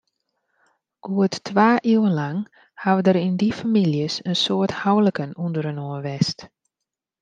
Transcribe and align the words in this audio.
Goed 1.05 1.33
twa 1.47 1.69
iuwen 1.91 2.15
lang 2.19 2.37
hawwe 2.81 3.01
der 3.05 3.21
yn 3.25 3.35
dy 3.39 3.49
famyljes 3.59 4.15
in 4.27 4.35
soad 4.43 4.71
houliken 4.81 5.31
ûnderinoar 5.45 6.01
west. 6.07 6.39